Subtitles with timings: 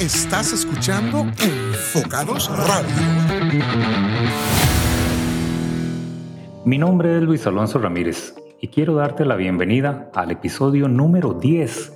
[0.00, 2.88] Estás escuchando Enfocados Radio.
[6.64, 11.92] Mi nombre es Luis Alonso Ramírez y quiero darte la bienvenida al episodio número 10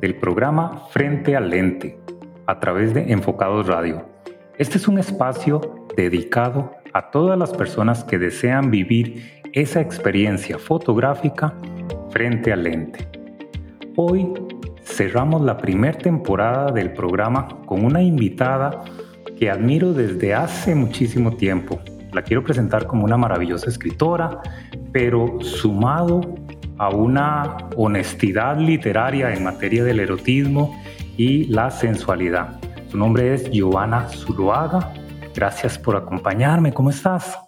[0.00, 1.98] del programa Frente al Lente
[2.46, 4.08] a través de Enfocados Radio.
[4.56, 11.54] Este es un espacio dedicado a todas las personas que desean vivir esa experiencia fotográfica
[12.10, 13.08] frente al lente.
[13.96, 14.32] Hoy
[14.88, 18.84] cerramos la primera temporada del programa con una invitada
[19.38, 21.78] que admiro desde hace muchísimo tiempo.
[22.12, 24.40] La quiero presentar como una maravillosa escritora,
[24.92, 26.34] pero sumado
[26.78, 30.80] a una honestidad literaria en materia del erotismo
[31.16, 32.58] y la sensualidad.
[32.90, 34.94] Su nombre es Giovanna Zuluaga.
[35.34, 36.72] Gracias por acompañarme.
[36.72, 37.38] ¿Cómo estás?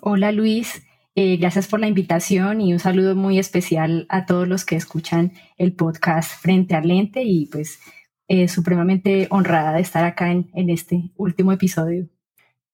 [0.00, 0.82] Hola Luis,
[1.16, 5.32] eh, gracias por la invitación y un saludo muy especial a todos los que escuchan
[5.56, 7.80] el podcast Frente al Lente y pues
[8.28, 12.06] eh, supremamente honrada de estar acá en, este último episodio.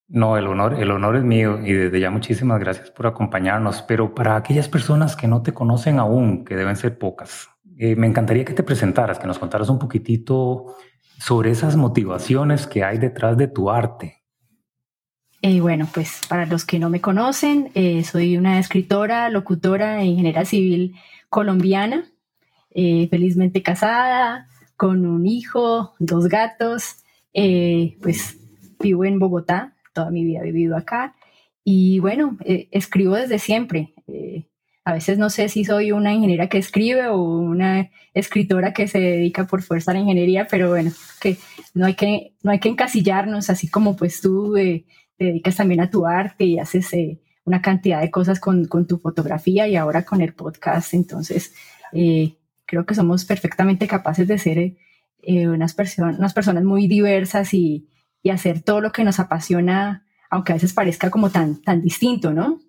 [0.06, 3.80] No, el honor, el honor es mío y desde ya muchísimas gracias por acompañarnos.
[3.80, 7.48] Pero para aquellas personas que no te conocen aún, que deben ser pocas,
[7.78, 10.76] eh, me encantaría que te presentaras, que nos contaras un poquitito
[11.18, 14.25] sobre esas motivaciones que hay detrás de tu arte.
[15.48, 20.06] Eh, bueno, pues para los que no me conocen, eh, soy una escritora, locutora e
[20.06, 20.96] ingeniera civil
[21.28, 22.04] colombiana,
[22.74, 26.96] eh, felizmente casada, con un hijo, dos gatos,
[27.32, 28.40] pues
[28.80, 31.14] vivo en Bogotá, toda mi vida he vivido acá
[31.62, 32.36] y bueno,
[32.72, 33.94] escribo desde siempre.
[34.84, 38.98] a veces no sé si soy una ingeniera que escribe o una escritora que se
[38.98, 41.36] dedica por fuerza a la ingeniería, pero bueno, que
[41.72, 44.56] no hay que, no hay que encasillarnos, así como pues tú
[45.16, 48.86] te dedicas también a tu arte y haces eh, una cantidad de cosas con, con,
[48.86, 50.94] tu fotografía y ahora con el podcast.
[50.94, 51.54] Entonces,
[51.92, 52.34] eh,
[52.66, 54.58] creo que somos perfectamente capaces de ser
[55.22, 57.88] eh, unas, personas unas personas muy diversas y,
[58.22, 62.32] y, hacer todo lo que nos apasiona, aunque a veces parezca como tan, tan distinto,
[62.32, 62.60] ¿no?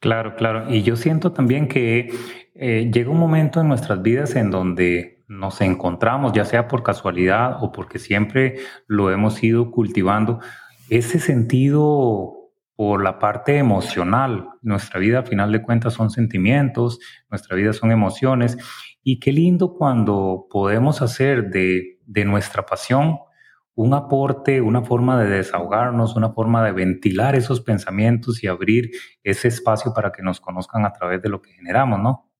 [0.00, 0.72] Claro, claro.
[0.72, 2.12] Y yo siento también que
[2.54, 7.72] llega un momento en nuestras vidas en donde nos encontramos, ya sea por casualidad o
[7.72, 10.40] porque siempre lo hemos ido cultivando,
[10.90, 12.36] ese sentido
[12.76, 14.50] por la parte emocional.
[14.62, 16.98] Nuestra vida, al final de cuentas, son sentimientos,
[17.30, 18.58] nuestra vida son emociones.
[19.02, 23.18] Y qué lindo cuando podemos hacer de, de nuestra pasión
[23.74, 28.90] un aporte, una forma de desahogarnos, una forma de ventilar esos pensamientos y abrir
[29.22, 32.30] ese espacio para que nos conozcan a través de lo que generamos, ¿no?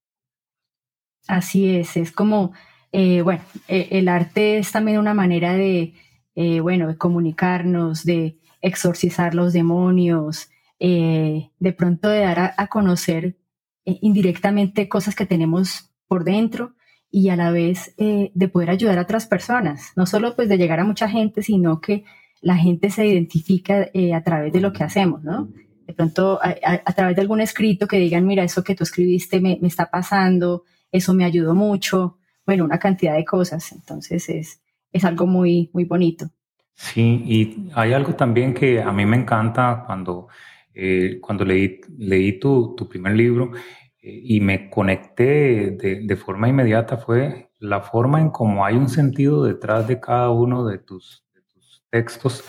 [1.27, 2.53] Así es, es como,
[2.91, 5.93] eh, bueno, eh, el arte es también una manera de,
[6.39, 13.39] eh, bueno, de comunicarnos, de exorcizar los demonios, eh, de pronto de dar a, conocer
[13.85, 16.75] eh, indirectamente cosas que tenemos por dentro
[17.09, 20.79] y a la vez de poder ayudar a otras personas, no solo pues de llegar
[20.79, 22.03] a mucha gente, sino que
[22.41, 25.47] la gente se identifica a través de lo que hacemos, ¿no?
[25.87, 29.57] De pronto a, través de algún escrito que digan, mira, eso que tú escribiste me,
[29.59, 34.61] me está pasando, eso me ayudó mucho, bueno, una cantidad de cosas, entonces es,
[34.91, 36.29] es algo muy, muy bonito.
[36.73, 40.27] Sí, y hay algo también que a mí me encanta cuando,
[40.73, 43.51] eh, cuando leí, leí tu, tu primer libro
[43.99, 48.89] eh, y me conecté de, de, forma inmediata fue la forma en cómo hay un
[48.89, 52.43] sentido detrás de cada uno de tus, de tus textos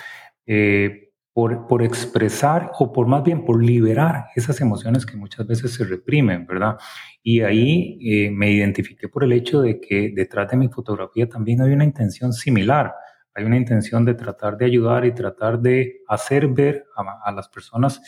[0.45, 1.08] eh,
[1.39, 5.85] por, por, expresar o por más bien por liberar esas emociones que muchas veces se
[5.85, 6.77] reprimen, ¿verdad?
[7.23, 11.73] Y ahí me identifiqué por el hecho de que detrás de mi fotografía también hay
[11.73, 12.93] una intención similar
[13.39, 18.03] hay una intención de tratar de ayudar y tratar de hacer ver a, las personas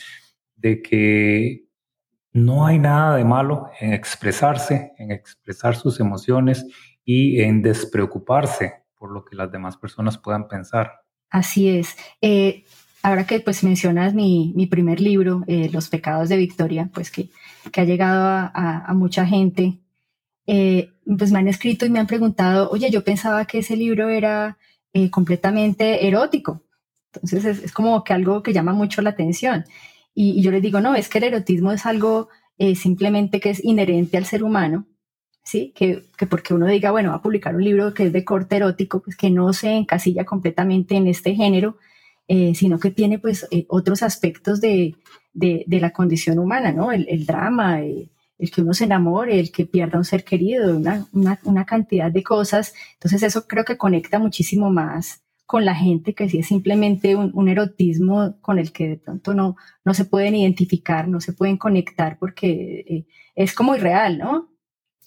[0.57, 1.69] de que
[2.33, 6.65] no hay nada de malo en expresarse, en expresar sus emociones
[7.05, 10.99] y en despreocuparse por lo que las demás personas puedan pensar.
[11.29, 11.95] Así es.
[12.19, 12.65] Eh,
[13.03, 17.29] ahora que pues mencionas mi, mi primer libro, eh, Los pecados de Victoria, pues que,
[17.71, 19.79] que ha llegado a, a, mucha gente,
[20.47, 24.09] eh, pues me han escrito y me han preguntado, oye, yo pensaba que ese libro
[24.09, 24.57] era
[24.93, 26.61] eh, completamente erótico.
[27.13, 29.65] Entonces es, como que algo que llama mucho la atención.
[30.13, 32.29] Y, yo les digo, no, es que el erotismo es algo
[32.75, 34.85] simplemente que es inherente al ser humano,
[35.43, 35.73] ¿sí?
[35.75, 38.57] Que, que, porque uno diga, bueno, va a publicar un libro que es de corte
[38.57, 41.77] erótico, pues que no se encasilla completamente en este género,
[42.33, 44.95] eh, sino que tiene pues otros aspectos de,
[45.33, 46.93] de, de, la condición humana, ¿no?
[46.93, 48.09] El, el drama, el
[48.53, 52.23] que uno se enamore, el que pierda un ser querido, una, una, una, cantidad de
[52.23, 52.73] cosas.
[52.93, 57.31] Entonces eso creo que conecta muchísimo más con la gente que si es simplemente un,
[57.33, 61.57] un, erotismo con el que de pronto no, no se pueden identificar, no se pueden
[61.57, 63.05] conectar porque eh,
[63.35, 64.47] es como irreal, ¿no?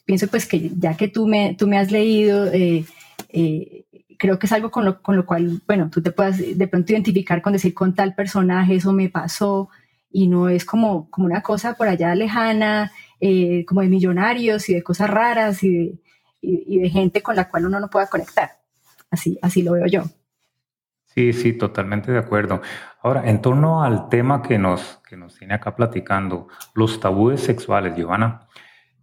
[0.04, 2.84] Pienso pues que ya que tú me, tú me has leído eh,
[3.30, 3.86] eh,
[4.18, 6.92] creo que es algo con lo, con lo cual, bueno, tú te puedas de pronto
[6.92, 9.68] identificar con decir con tal personaje, eso me pasó,
[10.10, 14.74] y no es como, como una cosa por allá lejana, eh, como de millonarios y
[14.74, 15.98] de cosas raras y de,
[16.40, 18.50] y, de, gente con la cual uno no pueda conectar.
[19.10, 20.04] Así, así lo veo yo.
[21.06, 22.60] Sí, sí, totalmente de acuerdo.
[23.02, 27.96] Ahora, en torno al tema que nos, que nos tiene acá platicando, los tabúes sexuales,
[27.96, 28.46] Giovanna,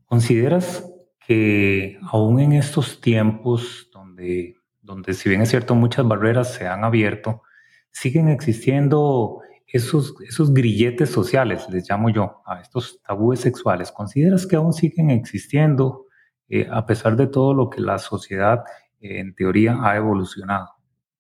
[0.05, 0.85] ¿consideras
[1.25, 4.55] que aún en estos tiempos donde
[4.91, 7.43] donde si bien es cierto muchas barreras se han abierto,
[7.91, 13.89] siguen existiendo esos, esos grilletes sociales, les llamo yo, a estos tabúes sexuales.
[13.89, 16.07] ¿Consideras que aún siguen existiendo
[16.49, 18.65] eh, a pesar de todo lo que la sociedad
[18.99, 20.67] eh, en teoría ha evolucionado?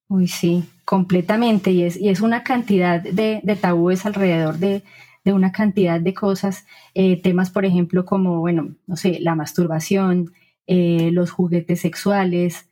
[0.09, 1.71] Uy, sí, completamente.
[1.71, 4.83] Y es, y es una cantidad de, tabúes alrededor de,
[5.23, 6.65] de, una cantidad de cosas.
[6.93, 10.33] Eh, temas, por ejemplo, como, bueno, no sé, la masturbación,
[10.67, 12.69] los juguetes sexuales,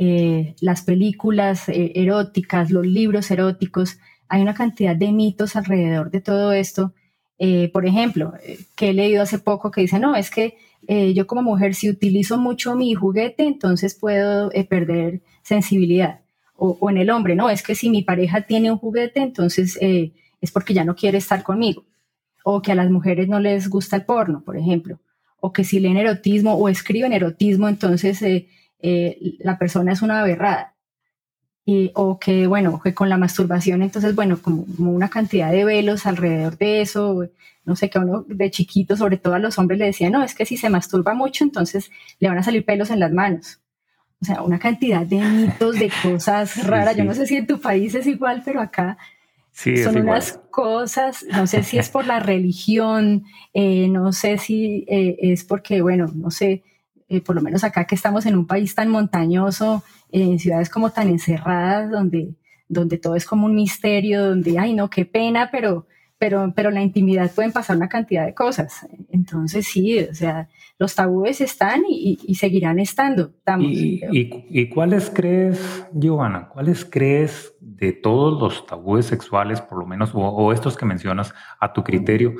[0.00, 3.98] eh, las películas eh, eróticas, los libros eróticos,
[4.28, 6.92] hay una cantidad de mitos alrededor de todo esto.
[7.40, 8.34] Eh, por ejemplo,
[8.76, 10.56] que he leído hace poco que dice, no, es que
[11.12, 16.20] yo como mujer si utilizo mucho mi juguete, entonces puedo perder sensibilidad.
[16.56, 19.76] O, o, en el hombre, no, es que si mi pareja tiene un juguete, entonces
[19.80, 21.84] es porque ya no quiere estar conmigo.
[22.44, 25.00] O que a las mujeres no les gusta el porno, por ejemplo.
[25.40, 28.22] O que si leen erotismo o escriben erotismo, entonces
[28.80, 30.74] eh, la persona es una aberrada.
[31.64, 36.06] Y, o que, bueno, que con la masturbación, entonces, bueno, como, una cantidad de velos
[36.06, 37.28] alrededor de eso,
[37.64, 40.34] no sé, que uno de chiquito, sobre todo a los hombres, le decía, no, es
[40.34, 41.90] que si se masturba mucho, entonces
[42.20, 43.60] le van a salir pelos en las manos.
[44.20, 46.96] O sea, una cantidad de mitos, de cosas raras.
[46.96, 48.96] Yo no sé si en tu país es igual, pero acá
[49.52, 55.16] son unas cosas, no sé si es por la religión, eh, no sé si eh,
[55.20, 56.62] es porque, bueno, no sé,
[57.08, 59.82] eh, por lo menos acá que estamos en un país tan montañoso,
[60.12, 62.34] en ciudades como tan encerradas, donde,
[62.68, 65.86] donde todo es como un misterio, donde, ay, no, qué pena, pero,
[66.18, 68.86] pero, pero la intimidad pueden pasar una cantidad de cosas.
[69.10, 73.32] Entonces, sí, o sea, los tabúes están y, seguirán estando.
[73.58, 80.10] ¿Y, y, cuáles crees, Giovanna, cuáles crees de todos los tabúes sexuales, por lo menos,
[80.12, 82.34] o, estos que mencionas a tu criterio,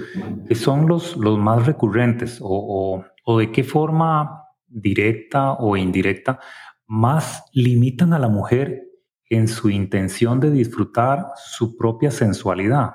[0.47, 6.41] que son los, los más recurrentes o, o de qué forma directa o indirecta,
[6.87, 8.88] más limitan a la mujer
[9.31, 12.93] en su intención de disfrutar su propia sensualidad.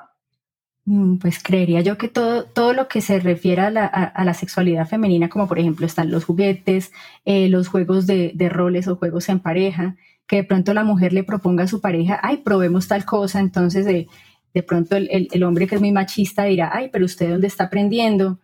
[0.85, 5.29] Mm, pues creería yo que todo, todo lo que se refiere a la, sexualidad femenina,
[5.29, 6.91] como por ejemplo están los juguetes,
[7.23, 9.95] eh, los juegos de, roles o juegos en pareja,
[10.27, 13.85] que de pronto la mujer le proponga a su pareja, ay, probemos tal cosa, entonces
[13.85, 14.07] de,
[14.53, 17.65] de pronto el, el, hombre que es muy machista dirá, ay, pero usted dónde está
[17.65, 18.39] aprendiendo,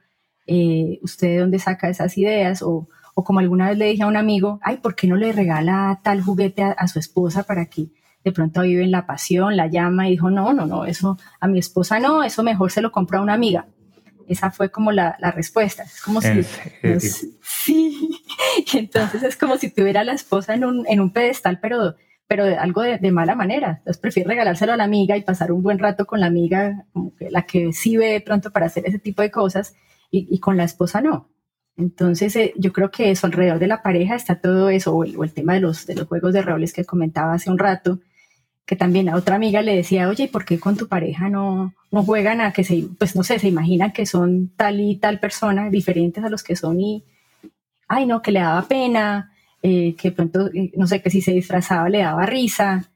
[0.48, 2.88] eh, usted de dónde saca esas ideas, o,
[3.20, 6.00] o como alguna vez le dije a un amigo, ay, ¿por qué no le regala
[6.04, 7.88] tal juguete a, su esposa para que
[8.24, 11.48] de pronto vive en la pasión, la llama y dijo, no, no, no, eso a
[11.50, 13.68] mi esposa no, eso mejor se lo compra a una amiga.
[14.30, 15.84] Esa fue como la, la respuesta.
[15.84, 16.30] Es como si...
[17.42, 18.22] sí.
[18.74, 21.96] entonces es como si tuviera a la esposa en un, en un pedestal, pero,
[22.26, 23.80] pero de, algo de, mala manera.
[23.80, 27.14] Entonces prefiere regalárselo a la amiga y pasar un buen rato con la amiga, como
[27.16, 29.76] que la que sí ve de pronto para hacer ese tipo de cosas,
[30.10, 31.28] y, y con la esposa no.
[31.80, 35.34] Entonces, eh, yo creo que eso, alrededor de la pareja está todo eso, o el,
[35.34, 38.00] tema de los, de los juegos de roles que comentaba hace un rato,
[38.66, 41.74] que también a otra amiga le decía, oye, ¿y por qué con tu pareja no,
[41.90, 45.20] no juegan a que se, pues no sé, se imaginan que son tal y tal
[45.22, 47.06] persona, diferentes a los que son y,
[47.88, 49.32] ay, no, que le daba pena,
[49.64, 52.90] eh, que pronto, eh, no sé, que si se disfrazaba le daba risa.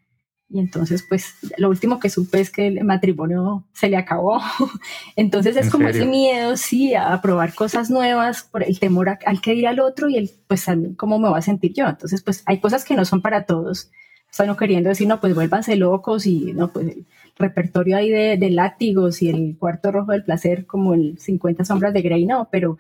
[0.54, 4.40] Y entonces, pues, lo último que supe es que el matrimonio se le acabó.
[5.16, 9.54] entonces es como ese miedo, sí, a probar cosas nuevas por el temor al que
[9.56, 11.88] dirá el otro y el, pues, también cómo me voy a sentir yo.
[11.88, 13.90] Entonces, pues, hay cosas que no son para todos.
[14.30, 17.06] Están no queriendo decir, no, pues, vuélvanse locos y, no, pues, el
[17.36, 21.96] repertorio ahí de, de látigos y el cuarto rojo del placer como el 50 sombras
[21.96, 22.78] de Grey, no, pero,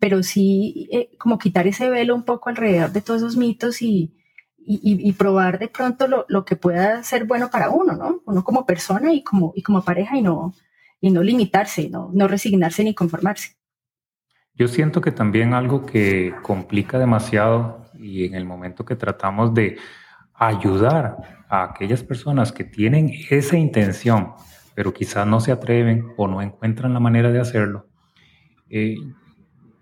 [0.00, 4.10] pero sí, eh, como quitar ese velo un poco alrededor de todos esos mitos y
[4.64, 8.22] y, probar de pronto lo, lo, que pueda ser bueno para uno, ¿no?
[8.26, 10.54] Uno como persona y como, y como pareja y no,
[11.02, 12.10] y no limitarse, ¿no?
[12.14, 13.56] no resignarse ni conformarse.
[14.54, 19.78] Yo siento que también algo que complica demasiado y en el momento que tratamos de
[20.32, 24.32] ayudar a aquellas personas que tienen esa intención,
[24.74, 27.88] pero quizás no se atreven o no encuentran la manera de hacerlo,
[28.70, 28.94] eh,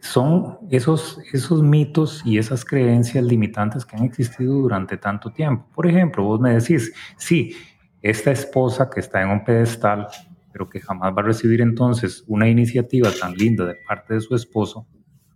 [0.01, 5.67] son esos, esos mitos y esas creencias limitantes que han existido durante tanto tiempo.
[5.75, 7.55] Por ejemplo, vos me decís, sí,
[8.03, 10.09] esta esposa que está en un pedestal,
[10.53, 14.35] pero que jamás va a recibir entonces una iniciativa tan linda de parte de su
[14.35, 14.87] esposo,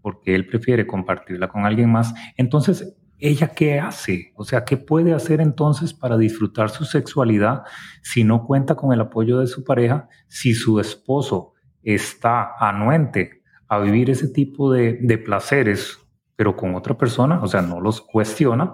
[0.00, 4.32] porque él prefiere compartirla con alguien más, entonces ¿ella qué hace?
[4.34, 7.62] O sea, ¿qué puede hacer entonces para disfrutar su sexualidad
[8.02, 11.52] si no cuenta con el apoyo de su pareja, si su esposo
[11.82, 13.43] está anuente
[13.76, 15.98] a vivir ese tipo de, de placeres,
[16.36, 17.40] pero con otra persona?
[17.42, 18.72] O sea, no los cuestiona,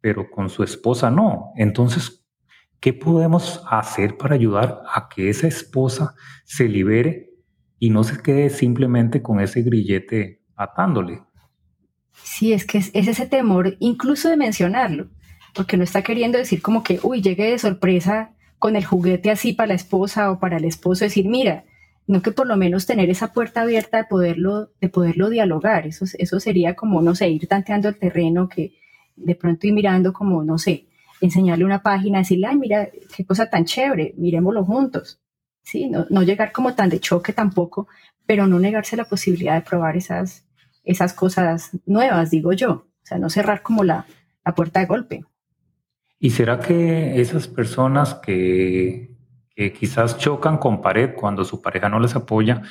[0.00, 1.52] pero con su esposa no.
[1.56, 2.24] Entonces,
[2.80, 6.14] ¿qué podemos hacer para ayudar a que esa esposa
[6.44, 7.30] se libere
[7.78, 11.22] y no se quede simplemente con ese grillete atándole?
[12.22, 15.08] Sí, es que es, ese temor incluso de mencionarlo,
[15.54, 19.52] porque no está queriendo decir como que, uy, llegue de sorpresa con el juguete así
[19.52, 21.64] para la esposa o para el esposo, decir, mira,
[22.06, 26.04] no que por lo menos tener esa puerta abierta de poderlo, de poderlo dialogar, eso,
[26.18, 28.74] eso sería como, no sé, ir tanteando el terreno, que
[29.16, 30.86] de pronto ir mirando como, no sé,
[31.20, 35.20] enseñarle una página, decirle, ay, mira, qué cosa tan chévere, miremoslo juntos,
[35.62, 35.88] ¿sí?
[35.88, 37.88] No, no llegar como tan de choque tampoco,
[38.26, 40.46] pero no negarse la posibilidad de probar esas,
[40.84, 42.70] esas cosas nuevas, digo yo.
[42.72, 44.04] O sea, no cerrar como la,
[44.44, 45.24] la puerta de golpe.
[46.18, 49.15] ¿Y será que esas personas que,
[49.78, 52.62] quizás chocan con pared cuando su pareja no les apoya,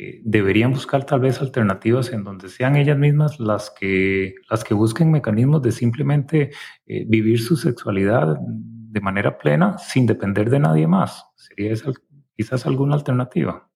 [0.00, 4.72] eh, deberían buscar tal vez alternativas en donde sean ellas mismas las que, las que
[4.72, 6.52] busquen mecanismos de simplemente
[6.86, 11.26] eh, vivir su sexualidad de manera plena sin depender de nadie más?
[11.34, 11.90] ¿Sería esa
[12.36, 13.68] quizás alguna alternativa?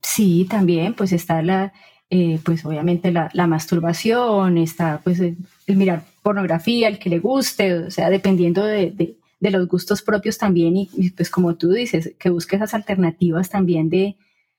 [0.00, 1.74] Sí, también, pues está la,
[2.08, 7.90] eh, pues obviamente la, masturbación, está pues el, mirar pornografía, el que le guste, o
[7.90, 12.74] sea, dependiendo de, los gustos propios también y, pues como tú dices, que busque esas
[12.74, 14.16] alternativas también de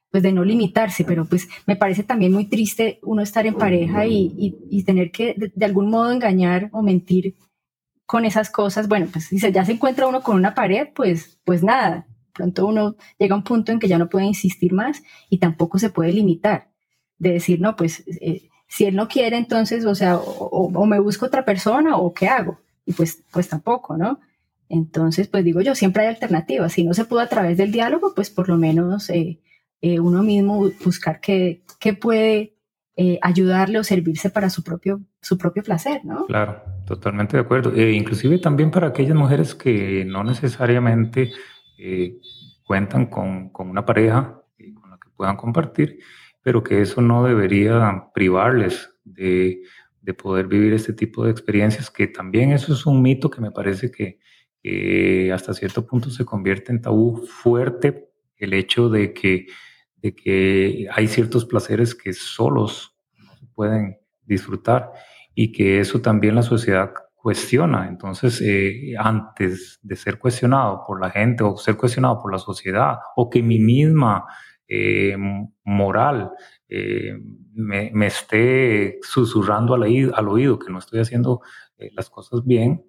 [0.09, 4.05] pues de no limitarse, pero pues me parece también muy triste uno estar en pareja
[4.05, 7.35] y, tener que de, algún modo engañar o mentir
[8.05, 8.87] con esas cosas.
[8.87, 12.95] Bueno, pues si ya se encuentra uno con una pared, pues, pues nada, pronto uno
[13.19, 16.13] llega a un punto en que ya no puede insistir más y tampoco se puede
[16.13, 16.69] limitar
[17.17, 21.25] de decir, no, pues eh, si él no quiere, entonces, o sea, o, me busco
[21.25, 22.59] otra persona o qué hago.
[22.85, 24.19] Y pues, pues tampoco, ¿no?
[24.69, 26.73] Entonces, pues digo yo, siempre hay alternativas.
[26.73, 29.39] Si no se pudo a través del diálogo, pues por lo menos eh,
[29.81, 32.53] eh, uno mismo buscar qué, qué puede
[33.21, 36.25] ayudarle o servirse para su propio, su propio placer, ¿no?
[36.25, 37.79] Claro, totalmente de acuerdo.
[37.79, 41.31] inclusive también para aquellas mujeres que no necesariamente
[42.65, 44.41] cuentan con, con, una pareja
[44.81, 45.99] con la que puedan compartir,
[46.47, 49.63] pero que eso no debería privarles de,
[50.17, 53.91] poder vivir este tipo de experiencias, que también eso es un mito que me parece
[53.91, 54.19] que,
[55.33, 59.47] hasta cierto punto se convierte en tabú fuerte, el hecho de que,
[59.97, 62.95] de que hay ciertos placeres que solos
[63.53, 64.91] pueden disfrutar
[65.33, 67.87] y que eso también la sociedad cuestiona.
[67.87, 72.97] Entonces, eh, antes de ser cuestionado por la gente o ser cuestionado por la sociedad
[73.15, 74.25] o que mi misma
[74.67, 75.15] eh,
[75.63, 76.31] moral
[76.67, 77.13] eh,
[77.53, 81.41] me, esté susurrando al oído, que no estoy haciendo
[81.77, 82.85] eh, las cosas bien,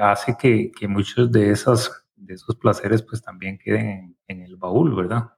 [0.00, 5.30] hace que, muchos de, esas, de esos placeres pues también queden en, el baúl, ¿verdad?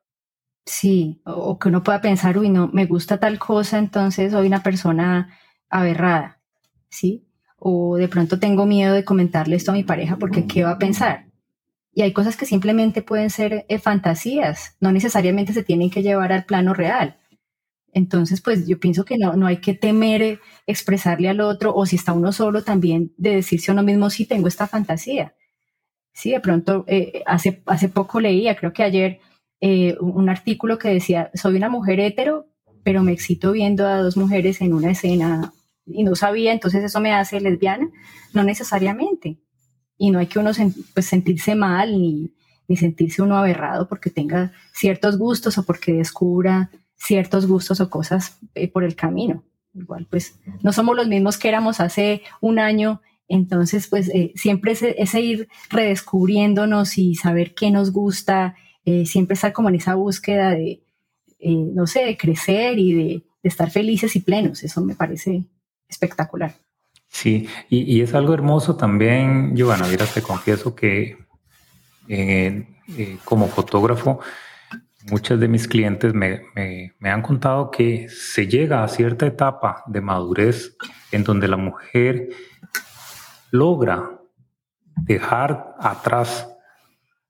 [0.66, 4.62] Sí, o que uno pueda pensar, uy, no, me gusta tal cosa, entonces soy una
[4.62, 5.37] persona
[5.69, 6.40] aberrada,
[6.88, 7.26] ¿sí?
[7.59, 10.78] O de pronto tengo miedo de comentarle esto a mi pareja porque ¿qué va a
[10.78, 11.26] pensar?
[11.93, 16.33] Y hay cosas que simplemente pueden ser eh, fantasías, no necesariamente se tienen que llevar
[16.33, 17.19] al plano real.
[17.95, 21.87] Entonces, pues yo pienso que no, no hay que temer eh, expresarle al otro o
[21.87, 25.35] si está uno solo también de decirse a uno mismo, sí, tengo esta fantasía.
[26.13, 29.21] Sí, de pronto, eh, hace, hace poco leía, creo que ayer,
[30.01, 32.47] un artículo que decía, soy una mujer hetero,
[32.83, 35.55] pero me excito viendo a dos mujeres en una escena
[35.87, 37.89] y no sabía, entonces eso me hace lesbiana.
[38.35, 39.39] No necesariamente
[39.97, 40.51] y no hay que uno
[40.93, 42.35] pues, sentirse mal ni,
[42.69, 48.39] ni sentirse uno aberrado porque tenga ciertos gustos o porque descubra ciertos gustos o cosas
[48.55, 49.45] eh, por el camino.
[49.75, 54.73] Igual, pues no somos los mismos que éramos hace un año, entonces pues eh, siempre
[54.73, 60.51] ese, ir redescubriéndonos y saber qué nos gusta, eh, siempre estar como en esa búsqueda
[60.51, 60.85] de,
[61.41, 65.45] no sé, de crecer y de estar felices y plenos, eso me parece
[65.89, 66.55] espectacular.
[67.15, 71.17] Sí, y, es algo hermoso también, Giovanna, mira, te confieso que
[72.09, 72.67] eh,
[72.99, 74.19] eh, como fotógrafo,
[75.11, 76.42] muchos de mis clientes me,
[77.02, 80.76] han contado que se llega a cierta etapa de madurez
[81.12, 82.30] en donde la mujer
[83.50, 84.20] logra
[84.96, 86.49] dejar atrás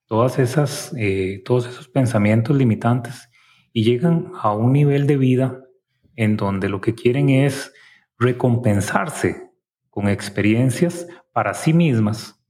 [0.05, 3.29] todas esas, eh, todos esos pensamientos limitantes
[3.73, 5.61] y llegan a un nivel de vida
[6.15, 7.73] en donde lo que quieren es
[8.17, 9.51] recompensarse
[9.89, 12.41] con experiencias para sí mismas,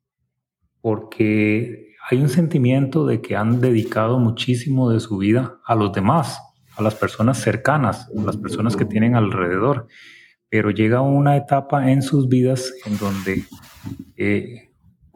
[0.81, 6.39] porque hay un sentimiento de que han dedicado muchísimo de su vida a los demás,
[6.77, 9.87] a las personas cercanas, a las personas que tienen alrededor,
[10.49, 13.43] pero llega una etapa en sus vidas en donde
[14.17, 14.71] eh,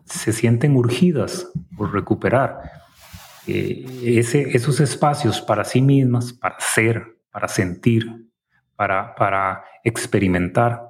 [0.05, 2.60] se sienten urgidas por recuperar
[3.46, 3.86] eh,
[4.53, 8.08] esos espacios para sí mismas, para ser, para sentir,
[8.75, 10.81] para, para experimentar.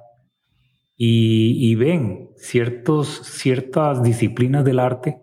[1.02, 5.22] Y, ven ciertos, ciertas disciplinas del arte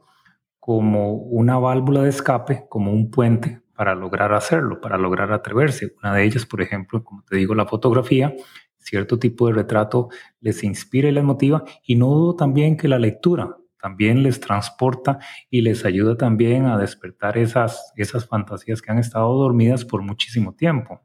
[0.67, 5.93] como una válvula de escape, como un puente para lograr hacerlo, para lograr atreverse.
[6.03, 8.35] Una de ellas, por ejemplo, como te digo, la fotografía,
[8.77, 10.09] cierto tipo de retrato
[10.41, 11.63] les inspira y les motiva.
[11.83, 15.19] Y no dudo también que la lectura también les transporta
[15.49, 20.53] y les ayuda también a despertar esas, esas fantasías que han estado dormidas por muchísimo
[20.53, 20.99] tiempo.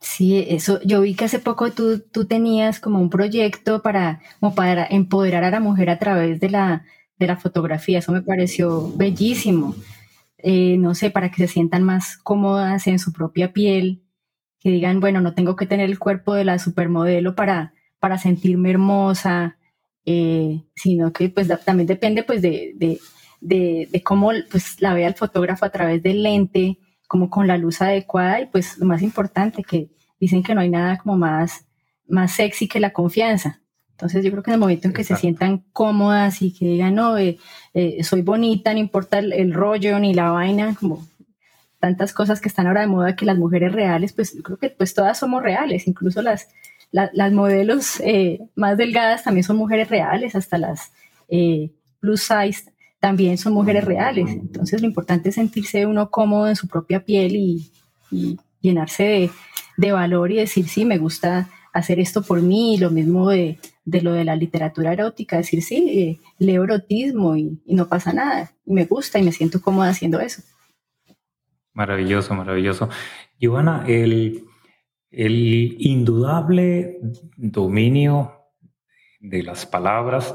[0.00, 4.56] Sí, eso, yo vi que hace poco tú, tú tenías como un proyecto para, como
[4.56, 6.84] para empoderar a la mujer a través de la,
[7.18, 9.74] de la fotografía, eso me pareció bellísimo.
[10.38, 14.02] Eh, no sé, para que se sientan más cómodas en su propia piel,
[14.60, 18.70] que digan, bueno, no tengo que tener el cuerpo de la supermodelo para, para sentirme
[18.70, 19.58] hermosa,
[20.06, 23.00] eh, sino que pues también depende pues de, de,
[23.40, 26.78] de, de, cómo pues la vea el fotógrafo a través del lente,
[27.08, 29.90] como con la luz adecuada y pues lo más importante que
[30.20, 31.66] dicen que no hay nada como más,
[32.06, 33.62] más sexy que la confianza.
[33.94, 36.96] Entonces yo creo que en el momento en que se sientan cómodas y que digan,
[36.96, 37.38] no, eh,
[37.74, 41.06] eh, soy bonita, no importa el, rollo ni la vaina, como
[41.78, 44.70] tantas cosas que están ahora de moda que las mujeres reales, pues yo creo que
[44.70, 46.48] pues todas somos reales, incluso las,
[46.90, 50.90] las modelos eh, más delgadas también son mujeres reales, hasta las
[52.00, 54.28] plus size también son mujeres reales.
[54.28, 57.70] Entonces lo importante es sentirse uno cómodo en su propia piel y,
[58.60, 59.30] llenarse de,
[59.76, 64.00] de, valor y decir, sí, me gusta hacer esto por mí, lo mismo de, de
[64.00, 68.72] lo de la literatura erótica, decir, sí, eh, leo erotismo y, no pasa nada, y
[68.72, 70.42] me gusta y me siento cómoda haciendo eso.
[71.72, 72.88] Maravilloso, maravilloso.
[73.38, 74.44] Giovanna, el,
[75.10, 76.98] el indudable
[77.36, 78.32] dominio
[79.20, 80.34] de las palabras,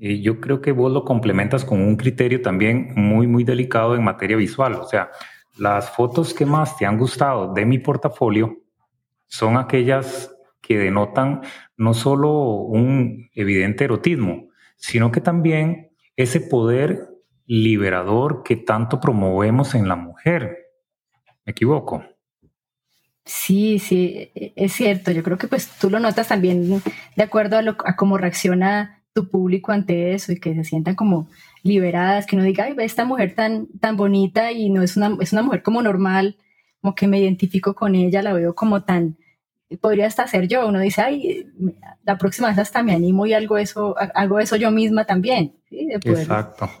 [0.00, 4.02] eh, yo creo que vos lo complementas con un criterio también muy, muy delicado en
[4.02, 4.74] materia visual.
[4.74, 5.10] O sea,
[5.58, 8.56] las fotos que más te han gustado de mi portafolio
[9.26, 11.42] son aquellas que denotan
[11.80, 17.08] no solo un evidente erotismo, sino que también ese poder
[17.46, 20.58] liberador que tanto promovemos en la mujer.
[21.46, 22.04] ¿Me equivoco?
[23.24, 25.10] Sí, sí, es cierto.
[25.10, 26.82] Yo creo que pues tú lo notas también
[27.16, 31.28] de acuerdo a, cómo reacciona tu público ante eso y que se sientan como
[31.62, 35.32] liberadas, que no diga, ay, esta mujer tan, tan bonita y no es una, es
[35.32, 36.36] una mujer como normal,
[36.82, 39.16] como que me identifico con ella, la veo como tan,
[39.76, 40.66] podría hasta ser yo.
[40.66, 41.46] Uno dice, ay,
[42.04, 45.86] la próxima vez hasta me animo y hago eso, hago eso yo misma también, ¿sí?
[45.86, 46.28] de poder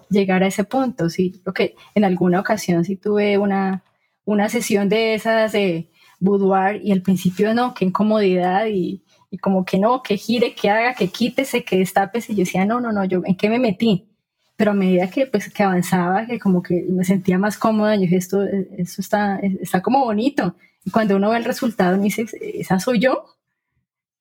[0.08, 1.08] llegar a ese punto.
[1.08, 3.84] Sí, lo que en alguna ocasión sí tuve una,
[4.24, 9.64] una sesión de esas de boudoir y al principio no, qué incomodidad y, y como
[9.64, 12.32] que no, que gire, que haga, que quítese, que destapese.
[12.32, 14.08] Y yo decía, no, no, no, yo, ¿en qué me metí?
[14.56, 18.02] Pero a medida que, pues, que avanzaba, que como que me sentía más cómoda, yo
[18.02, 20.54] dije, esto, esto está, está como bonito
[20.92, 23.24] cuando uno ve el resultado, uno dice, esa soy yo,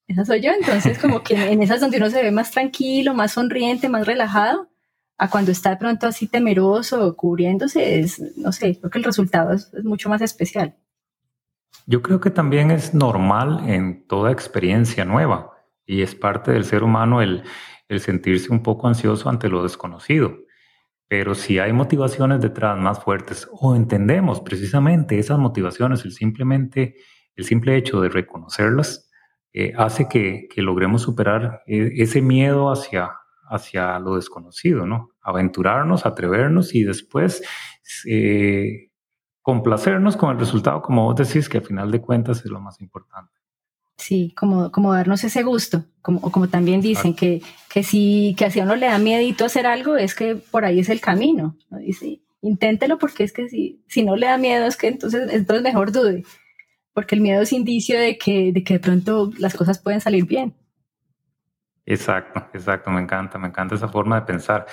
[0.08, 0.52] esa soy yo.
[0.52, 4.69] Entonces, como que en esas donde uno se ve más tranquilo, más sonriente, más relajado,
[5.17, 9.54] a cuando está de pronto así temeroso, cubriéndose, es, no sé, creo que el resultado
[9.54, 10.76] es, mucho más especial.
[11.86, 15.52] Yo creo que también es normal en toda experiencia nueva
[15.86, 17.43] y es parte del ser humano el,
[17.89, 20.38] el sentirse un poco ansioso ante lo desconocido.
[21.10, 26.95] Pero si hay motivaciones detrás más fuertes o entendemos precisamente esas motivaciones, el, simplemente,
[27.36, 29.10] el simple hecho de reconocerlas
[29.52, 33.10] eh, hace que, logremos superar eh, ese miedo hacia,
[33.50, 35.10] hacia lo desconocido, ¿no?
[35.22, 37.41] Aventurarnos, atrevernos y después
[38.06, 38.91] eh,
[39.41, 42.80] complacernos con el resultado, como vos decís, que al final de cuentas es lo más
[42.82, 43.38] importante.
[43.99, 48.63] Sí, como, como darnos ese gusto, como, como también dicen que, que si que a
[48.63, 51.57] uno le da miedito hacer algo, es que por ahí es el camino.
[51.69, 55.63] Dice, inténtelo porque es que si, si no le da miedo, es que entonces, entonces
[55.63, 56.23] mejor dude,
[56.93, 60.25] porque el miedo es indicio de que, de que de pronto las cosas pueden salir
[60.25, 60.55] bien.
[61.85, 64.65] Exacto, exacto, me encanta, me encanta esa forma de pensar.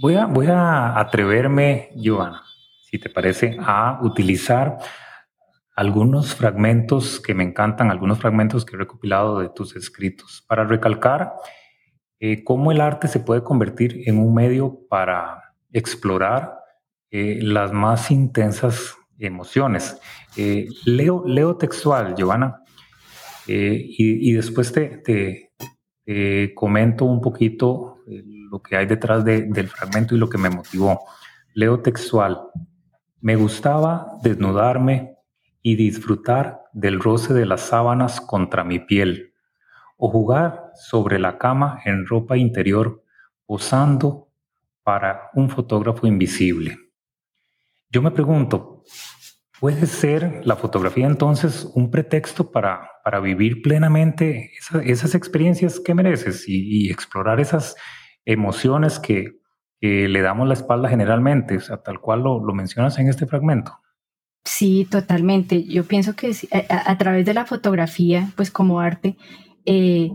[0.00, 2.42] Voy a, voy a atreverme, Joana,
[2.90, 4.78] si te parece, a utilizar
[5.78, 11.34] algunos fragmentos que me encantan, algunos fragmentos que he recopilado de tus escritos, para recalcar
[12.18, 16.58] eh, cómo el arte se puede convertir en un medio para explorar
[17.12, 19.96] eh, las más intensas emociones.
[20.36, 22.60] Eh, leo, leo textual, Giovanna,
[23.46, 27.98] y, después te, te, comento un poquito
[28.50, 31.04] lo que hay detrás del fragmento y lo que me motivó.
[31.54, 32.40] Leo textual.
[33.20, 35.17] Me gustaba desnudarme
[35.68, 39.34] y disfrutar del roce de las sábanas contra mi piel,
[39.98, 43.04] o jugar sobre la cama en ropa interior,
[43.44, 44.30] posando
[44.82, 46.78] para un fotógrafo invisible.
[47.90, 48.82] Yo me pregunto,
[49.60, 54.52] ¿puede ser la fotografía entonces un pretexto para, para vivir plenamente
[54.84, 57.76] esas experiencias que mereces y, explorar esas
[58.24, 59.36] emociones que,
[59.80, 63.78] le damos la espalda generalmente, o sea, tal cual lo, lo mencionas en este fragmento?
[64.48, 65.64] Sí, totalmente.
[65.64, 66.34] Yo pienso que
[66.70, 69.14] a, través de la fotografía, pues como arte,
[69.66, 70.10] eh,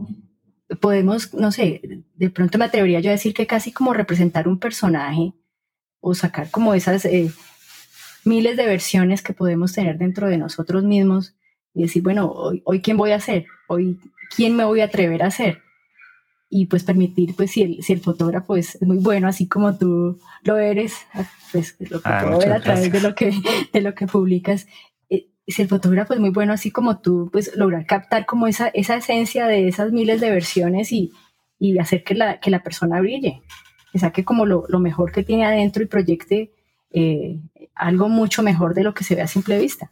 [0.82, 4.58] podemos, no sé, de pronto me atrevería yo a decir que casi como representar un
[4.58, 5.34] personaje
[6.00, 7.32] o sacar como esas eh,
[8.26, 11.36] miles de versiones que podemos tener dentro de nosotros mismos
[11.76, 14.00] y decir, bueno, hoy, hoy quién voy a ser, hoy
[14.36, 15.62] quién me voy a atrever a ser
[16.56, 20.20] y pues permitir, pues si el, si el fotógrafo es muy bueno, así como tú
[20.44, 20.94] lo eres,
[21.52, 23.34] pues lo que ah, puedo ver a través de lo que,
[23.74, 24.68] de lo que publicas,
[25.10, 28.68] eh, si el fotógrafo es muy bueno, así como tú, pues lograr captar como esa,
[28.68, 31.12] esa esencia de esas miles de versiones y,
[31.58, 33.42] y hacer que la, que la persona brille,
[33.92, 36.52] que saque como lo, lo mejor que tiene adentro y proyecte
[36.92, 37.40] eh,
[37.74, 39.92] algo mucho mejor de lo que se ve a simple vista.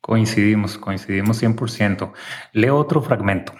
[0.00, 2.10] Coincidimos, coincidimos 100%.
[2.54, 3.52] Leo otro fragmento.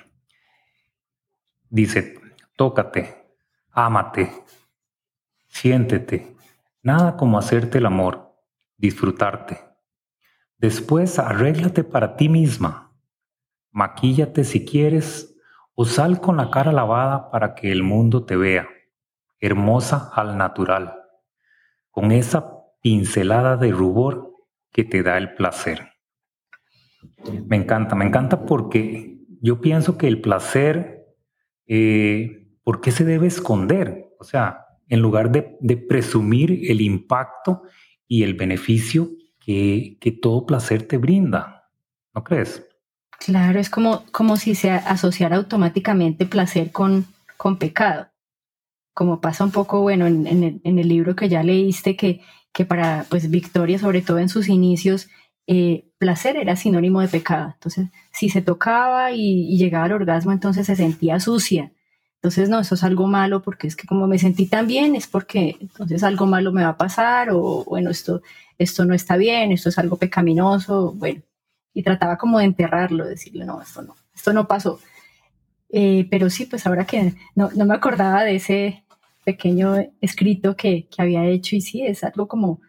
[1.71, 2.21] Dice,
[2.57, 3.29] tócate,
[3.71, 4.33] ámate,
[5.47, 6.35] siéntete,
[6.83, 8.35] nada como hacerte el amor,
[8.77, 9.61] disfrutarte.
[10.59, 12.93] Después arréglate para ti misma,
[13.71, 15.41] maquíllate si quieres
[15.75, 18.69] o sal con la cara lavada para que el mundo te vea,
[19.39, 20.97] hermosa al natural,
[21.93, 22.53] con esa
[22.83, 24.35] pincelada de rubor
[24.73, 25.93] que te da el placer.
[27.47, 31.00] Me encanta, me encanta porque yo pienso que el placer
[31.73, 34.09] eh, ¿por qué se debe esconder?
[34.19, 37.63] O sea, en lugar de, presumir el impacto
[38.09, 41.71] y el beneficio que, todo placer te brinda,
[42.13, 42.67] ¿no crees?
[43.21, 47.07] Claro, es como, como si se asociara automáticamente placer con,
[47.37, 48.09] con pecado.
[48.93, 52.21] Como pasa un poco, bueno, en, el, libro que ya leíste, que,
[52.53, 55.09] que para pues Victoria, sobre todo en sus inicios,
[55.53, 57.51] eh, placer era sinónimo de pecado.
[57.55, 61.73] Entonces, si se tocaba y, llegaba al orgasmo, entonces se sentía sucia.
[62.19, 65.09] Entonces, no, eso es algo malo porque es que como me sentí tan bien, es
[65.09, 68.23] porque entonces algo malo me va a pasar o bueno, esto,
[68.59, 71.23] esto no está bien, esto es algo pecaminoso, bueno.
[71.75, 74.79] Y trataba como de enterrarlo, decirle, no, esto no, esto no pasó.
[75.71, 78.85] Eh, pero sí, pues ahora que no, no, me acordaba de ese
[79.25, 82.61] pequeño escrito que, que había hecho y sí, es algo como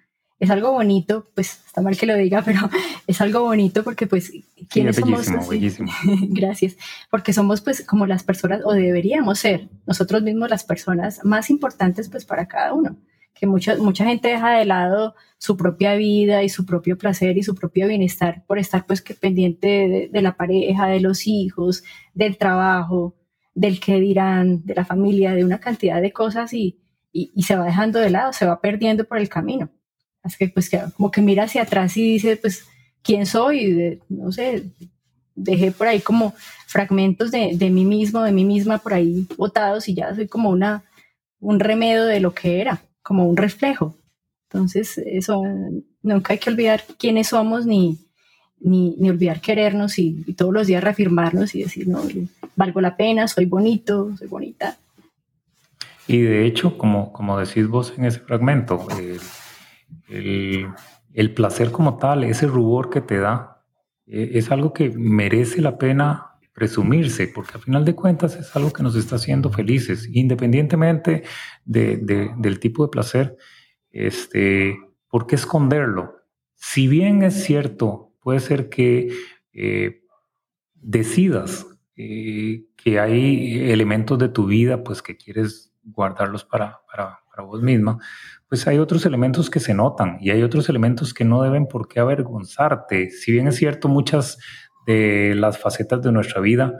[0.41, 2.61] es algo bonito, pues está mal que lo diga, pero
[3.07, 4.33] es algo bonito porque pues
[4.69, 5.47] ¿quiénes somos?
[5.47, 5.91] Bellísimo.
[6.29, 6.77] Gracias,
[7.11, 12.09] porque somos pues como las personas o deberíamos ser nosotros mismos las personas más importantes
[12.09, 12.97] pues para cada uno,
[13.35, 17.43] que mucha, mucha gente deja de lado su propia vida y su propio placer y
[17.43, 21.83] su propio bienestar por estar pues que pendiente de, la pareja, de los hijos,
[22.15, 23.15] del trabajo,
[23.53, 26.79] del qué dirán, de la familia, de una cantidad de cosas y,
[27.11, 29.69] y se va dejando de lado, se va perdiendo por el camino.
[30.23, 32.65] Así que pues como que mira hacia atrás y dice, pues,
[33.01, 33.99] ¿quién soy?
[34.09, 34.65] no sé,
[35.35, 36.33] dejé por ahí como
[36.67, 40.49] fragmentos de, de, mí mismo, de mí misma por ahí botados y ya soy como
[40.49, 40.83] una,
[41.39, 43.95] un remedio de lo que era, como un reflejo.
[44.49, 45.43] Entonces, eso,
[46.03, 47.97] nunca hay que olvidar quiénes somos ni,
[48.59, 52.01] ni, ni olvidar querernos y, todos los días reafirmarnos y decir, no,
[52.55, 54.77] valgo la pena, soy bonito, soy bonita.
[56.07, 58.87] Y de hecho, como, como decís vos en ese fragmento,
[60.11, 63.63] el, placer como tal, ese rubor que te da,
[64.05, 68.73] e, es algo que merece la pena presumirse, porque al final de cuentas es algo
[68.73, 71.23] que nos está haciendo felices, independientemente
[71.63, 73.37] del tipo de placer.
[73.89, 76.15] Este, ¿Por qué esconderlo?
[76.55, 79.11] Si bien es cierto, puede ser que
[79.53, 80.03] eh,
[80.75, 87.43] decidas eh, que hay elementos de tu vida pues que quieres guardarlos para, para, para
[87.43, 87.99] vos misma,
[88.51, 91.87] pues hay otros elementos que se notan y hay otros elementos que no deben por
[91.87, 93.09] qué avergonzarte.
[93.09, 94.37] Si bien es cierto, muchas
[94.85, 96.77] de las facetas de nuestra vida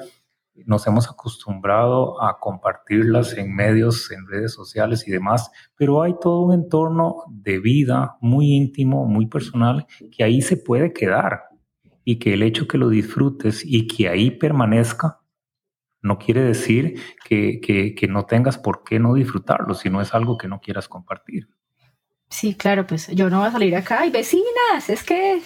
[0.66, 6.42] nos hemos acostumbrado a compartirlas en medios, en redes sociales y demás, pero hay todo
[6.42, 11.44] un entorno de vida muy íntimo, muy personal, que ahí se puede quedar
[12.04, 15.22] y que el hecho que lo disfrutes y que ahí permanezca
[16.02, 20.38] no quiere decir que, que no tengas por qué no disfrutarlo, si no es algo
[20.38, 21.48] que no quieras compartir.
[22.32, 25.42] Sí, claro, pues yo no voy a salir acá y vecinas, es que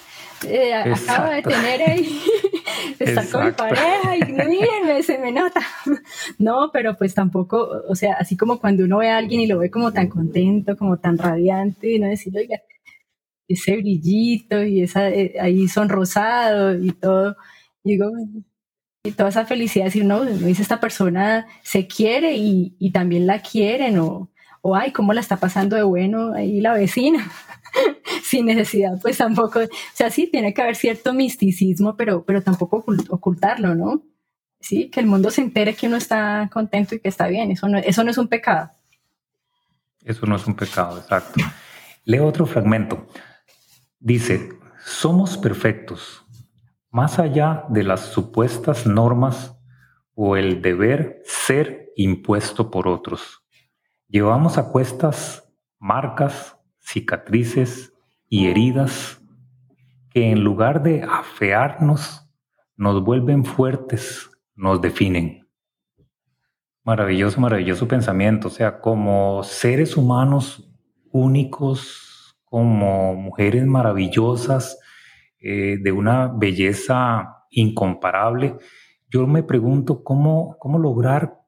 [0.48, 2.22] eh, acabo de tener ahí,
[3.00, 5.62] estar con mi pareja y mírenme, se me nota.
[6.38, 9.58] No, pero pues tampoco, o sea, así como cuando uno ve a alguien y lo
[9.58, 12.62] ve como tan contento, como tan radiante, y no decir, oiga,
[13.48, 17.36] ese brillito y esa, eh, ahí son rosado y todo.
[17.84, 18.12] Y digo,
[19.04, 23.42] y toda esa felicidad, decir, no, dice esta persona se quiere y, y también la
[23.42, 24.30] quieren, o,
[24.68, 27.32] o, ay, cómo la está pasando de bueno ahí la vecina,
[28.24, 32.84] sin necesidad, pues tampoco, o sea, sí, tiene que haber cierto misticismo, pero, pero tampoco
[33.10, 34.02] ocultarlo, ¿no?
[34.60, 37.68] Sí, que el mundo se entere que uno está contento y que está bien, eso
[37.68, 38.72] no, eso no es un pecado.
[40.04, 41.44] Eso no es un pecado, exacto.
[42.04, 43.06] Leo otro fragmento.
[44.00, 44.50] Dice,
[44.84, 46.26] somos perfectos,
[46.90, 49.56] más allá de las supuestas normas
[50.16, 53.45] o el deber ser impuesto por otros.
[54.08, 57.94] Llevamos a cuestas marcas, cicatrices
[58.30, 59.22] y heridas
[60.10, 62.26] que en lugar de afearnos,
[62.78, 65.48] nos vuelven fuertes, nos definen.
[66.84, 68.48] Maravilloso, maravilloso pensamiento.
[68.48, 70.72] O sea, como seres humanos
[71.12, 74.78] únicos, como mujeres maravillosas,
[75.40, 78.58] eh, de una belleza incomparable.
[79.10, 81.40] Yo me pregunto cómo, cómo lograr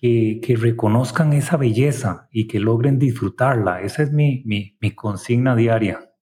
[0.00, 3.80] que, reconozcan esa belleza y que logren disfrutarla.
[3.80, 4.44] Esa es mi,
[4.94, 6.12] consigna diaria.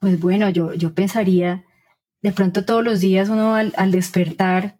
[0.00, 1.64] Pues bueno, yo, yo pensaría,
[2.22, 4.78] de pronto todos los días uno al, despertar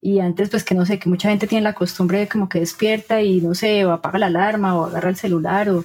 [0.00, 2.60] y antes pues que no sé, que mucha gente tiene la costumbre de como que
[2.60, 5.84] despierta y no sé, o apaga la alarma o agarra el celular o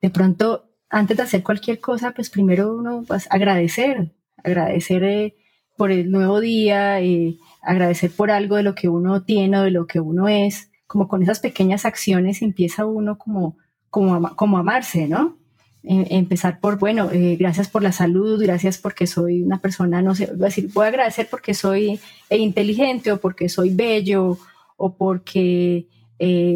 [0.00, 5.36] de pronto antes de hacer cualquier cosa, pues primero uno pues, agradecer, agradecer eh,
[5.76, 9.70] por el nuevo día, eh, agradecer por algo de lo que uno tiene o de
[9.70, 13.56] lo que uno es, como con esas pequeñas acciones empieza uno como,
[13.90, 15.38] como, como amarse, ¿no?
[15.82, 20.26] empezar por, bueno, eh, gracias por la salud, gracias porque soy una persona, no sé,
[20.26, 24.36] voy a decir, voy a agradecer porque soy inteligente o porque soy bello
[24.76, 25.86] o porque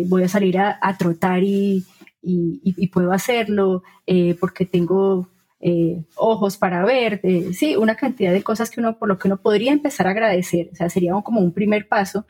[0.08, 1.86] voy a salir a trotar y,
[2.24, 5.28] y, puedo hacerlo eh, porque tengo
[5.66, 9.28] eh, ojos para ver, eh, sí, una cantidad de cosas que uno, por lo que
[9.28, 12.26] uno podría empezar a agradecer, o sea, sería como un primer paso,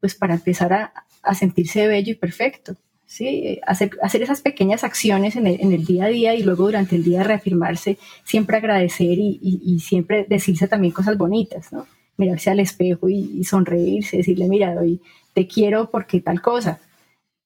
[0.00, 5.34] pues para empezar a, a, sentirse bello y perfecto, sí, hacer, hacer esas pequeñas acciones
[5.34, 9.18] en el, en el, día a día y luego durante el día reafirmarse, siempre agradecer
[9.18, 11.84] y, y, siempre decirse también cosas bonitas, ¿no?
[12.16, 15.00] Mirarse al espejo y, y sonreírse, decirle, mira, hoy
[15.34, 16.80] te quiero porque tal cosa,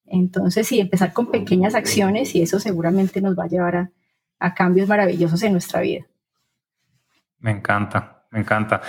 [0.04, 3.90] entonces, sí, empezar con pequeñas acciones y eso seguramente nos va a llevar a,
[4.54, 6.06] cambios maravillosos en nuestra vida.
[7.38, 8.80] Me encanta, me encanta.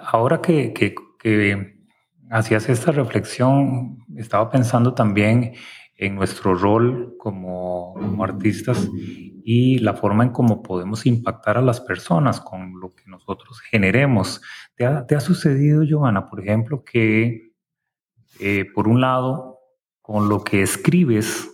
[0.00, 0.94] Ahora que,
[2.30, 5.54] hacías esta reflexión, estaba pensando también
[5.96, 8.88] en nuestro rol como, artistas
[9.44, 14.40] y la forma en cómo podemos impactar a las personas con lo que nosotros generemos.
[14.76, 17.52] ¿Te ha, sucedido, Giovanna, por ejemplo, que
[18.38, 19.58] eh, por un lado
[20.00, 21.50] con lo que escribes,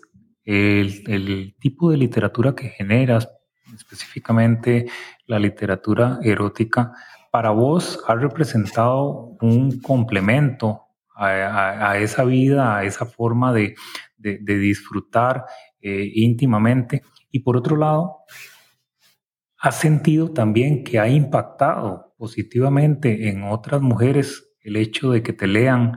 [0.46, 3.28] el, tipo de literatura que generas,
[3.74, 4.86] específicamente
[5.26, 6.92] la literatura erótica,
[7.30, 10.82] para vos ha representado un complemento
[11.14, 13.74] a, esa vida, a esa forma de,
[14.16, 15.44] disfrutar
[15.80, 17.02] eh, íntimamente.
[17.30, 18.18] Y por otro lado,
[19.58, 25.46] ¿has sentido también que ha impactado positivamente en otras mujeres el hecho de que te
[25.46, 25.96] lean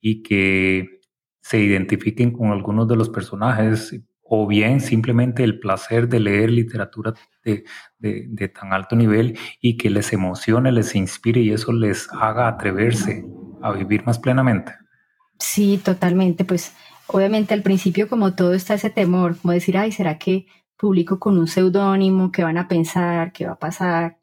[0.00, 1.00] y que
[1.40, 7.14] se identifiquen con algunos de los personajes o bien simplemente el placer de leer literatura
[7.44, 13.24] de, tan alto nivel y que les emocione, les inspire y eso les haga atreverse
[13.62, 14.72] a vivir más plenamente.
[15.38, 16.44] Sí, totalmente.
[16.44, 16.74] Pues
[17.06, 21.38] obviamente al principio como todo está ese temor, como decir, ay, ¿será que publico con
[21.38, 22.30] un seudónimo?
[22.30, 23.32] ¿Qué van a pensar?
[23.32, 24.18] ¿Qué va a pasar?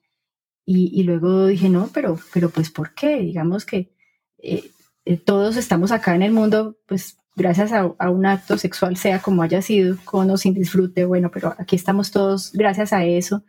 [0.68, 3.20] Y, luego dije, no, pero, pero pues ¿por qué?
[3.20, 3.94] Digamos que
[4.40, 4.72] eh,
[5.06, 9.42] eh, todos estamos acá en el mundo, pues gracias a, un acto sexual, sea como
[9.42, 13.44] haya sido, con o sin disfrute, bueno, pero aquí estamos todos gracias a eso.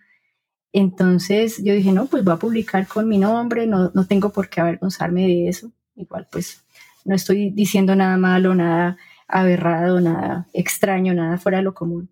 [0.73, 4.49] Entonces yo dije, no, pues voy a publicar con mi nombre, no, no tengo por
[4.49, 5.73] qué avergonzarme de eso.
[5.95, 6.65] Igual, pues
[7.05, 12.11] no estoy diciendo nada malo, nada aberrado, nada extraño, nada fuera de lo común.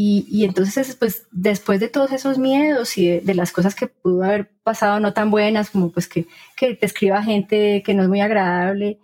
[0.00, 4.48] Y, entonces, pues, después de todos esos miedos y de, las cosas que pudo haber
[4.62, 8.20] pasado no tan buenas, como pues que, que te escriba gente que no es muy
[8.20, 9.00] agradable,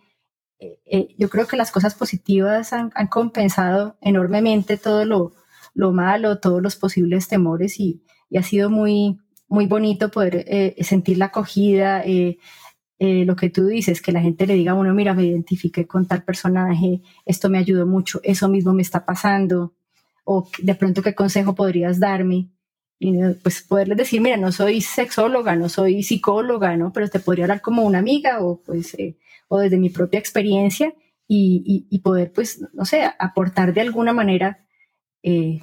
[0.64, 5.32] eh, eh, yo creo que las cosas positivas han, compensado enormemente todo lo,
[5.74, 10.74] lo, malo, todos los posibles temores y, y, ha sido muy, muy bonito poder eh,
[10.82, 12.02] sentir la acogida,
[12.98, 16.22] lo que tú dices, que la gente le diga, bueno, mira, me identifiqué con tal
[16.22, 19.74] personaje, esto me ayudó mucho, eso mismo me está pasando
[20.24, 22.48] o de pronto qué consejo podrías darme.
[22.98, 26.92] Y pues poderles decir, mira, no soy sexóloga, no soy psicóloga, ¿no?
[26.92, 30.94] Pero te podría hablar como una amiga o pues, eh, o desde mi propia experiencia
[31.26, 34.66] y, y, poder, pues, no sé, aportar de alguna manera
[35.22, 35.60] eh,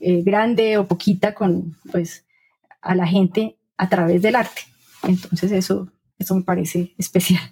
[0.00, 2.26] eh, grande o poquita con, pues,
[2.80, 4.62] a la gente a través del arte.
[5.04, 7.42] Entonces eso, eso me parece especial.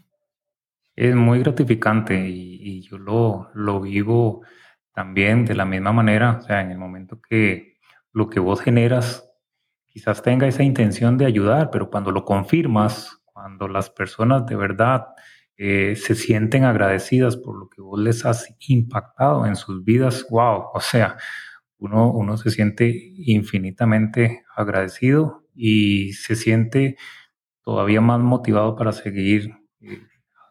[0.97, 4.43] Es muy gratificante y, yo lo, lo, vivo
[4.93, 7.77] también de la misma manera, o sea, en el momento que
[8.13, 9.29] lo que vos generas
[9.87, 15.09] quizás tenga esa intención de ayudar, pero cuando lo confirmas, cuando las personas de verdad
[15.59, 20.67] eh, se sienten agradecidas por lo que vos les has impactado en sus vidas, wow,
[20.73, 21.17] o sea,
[21.79, 26.97] uno, uno se siente infinitamente agradecido y se siente
[27.63, 30.01] todavía más motivado para seguir eh,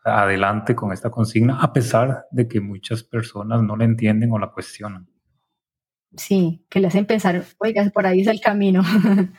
[0.04, 4.52] adelante con esta consigna, a pesar de que muchas personas no la entienden o la
[4.52, 5.08] cuestionan.
[6.15, 8.84] Sí, que le hacen pensar, oiga, por ahí es el camino.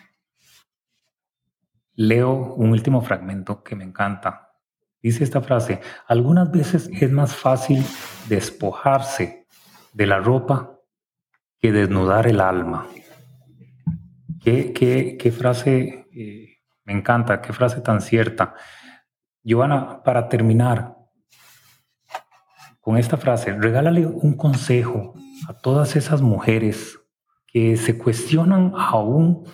[1.94, 4.47] Leo un último fragmento que me encanta.
[5.00, 7.84] Dice esta frase, algunas veces es más fácil
[8.28, 9.46] despojarse
[9.92, 10.78] de la ropa
[11.58, 12.86] que desnudar el alma.
[14.42, 18.54] Qué, frase eh, me encanta, qué frase tan cierta.
[19.44, 20.96] Joana, para terminar
[22.80, 25.14] con esta frase, regálale un consejo
[25.48, 26.98] a todas esas mujeres
[27.46, 29.44] que se cuestionan aún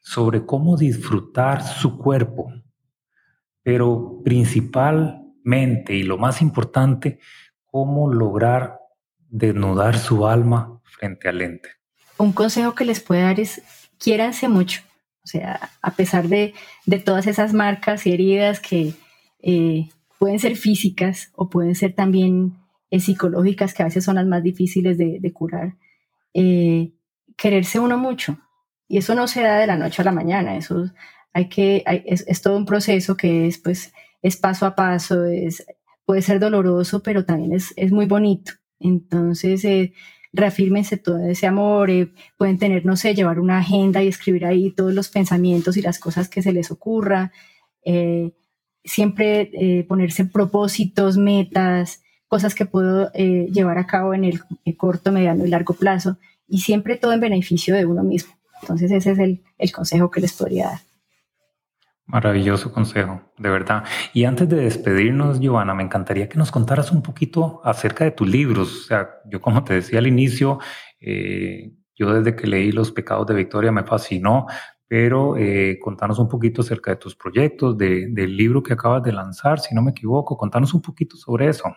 [0.00, 2.52] sobre cómo disfrutar su cuerpo,
[3.70, 7.20] pero principalmente y lo más importante,
[7.66, 8.80] cómo lograr
[9.28, 11.68] desnudar su alma frente al lente.
[12.18, 13.62] Un consejo que les puedo dar es
[13.96, 14.80] quiéranse mucho.
[15.22, 16.52] O sea, a pesar de,
[17.04, 18.94] todas esas marcas y heridas que
[19.38, 22.56] eh, pueden ser físicas o pueden ser también
[22.90, 25.76] eh, psicológicas, que a veces son las más difíciles de, curar,
[26.34, 26.90] eh,
[27.36, 28.36] quererse uno mucho.
[28.88, 30.90] Y eso no se da de la noche a la mañana, eso
[31.32, 35.64] hay que, es, todo un proceso que es, pues, es paso a paso, es,
[36.04, 38.52] puede ser doloroso, pero también es, es muy bonito.
[38.78, 39.92] Entonces, eh,
[40.32, 44.70] reafírmense todo ese amor, eh, pueden tener, no sé, llevar una agenda y escribir ahí
[44.70, 47.32] todos los pensamientos y las cosas que se les ocurra,
[47.84, 48.32] eh,
[48.84, 54.40] siempre eh, ponerse propósitos, metas, cosas que puedo llevar a cabo en el,
[54.76, 56.16] corto, mediano y largo plazo,
[56.46, 58.32] y siempre todo en beneficio de uno mismo.
[58.62, 60.89] Entonces ese es el, el consejo que les podría dar.
[62.10, 63.84] Maravilloso consejo, de verdad.
[64.12, 68.28] Y antes de despedirnos, Giovanna, me encantaría que nos contaras un poquito acerca de tus
[68.28, 68.80] libros.
[68.80, 70.58] O sea, yo como te decía al inicio,
[71.00, 74.46] eh, yo desde que leí Los pecados de Victoria me fascinó,
[74.88, 79.60] pero eh, contanos un poquito acerca de tus proyectos, del libro que acabas de lanzar,
[79.60, 80.36] si no me equivoco.
[80.36, 81.72] Contanos un poquito sobre eso.